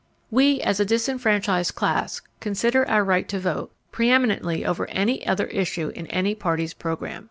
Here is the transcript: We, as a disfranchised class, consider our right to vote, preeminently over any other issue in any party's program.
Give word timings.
We, 0.31 0.59
as 0.61 0.79
a 0.79 0.83
disfranchised 0.83 1.75
class, 1.75 2.21
consider 2.39 2.89
our 2.89 3.03
right 3.03 3.29
to 3.29 3.37
vote, 3.39 3.71
preeminently 3.91 4.65
over 4.65 4.89
any 4.89 5.23
other 5.27 5.45
issue 5.45 5.89
in 5.89 6.07
any 6.07 6.33
party's 6.33 6.73
program. 6.73 7.19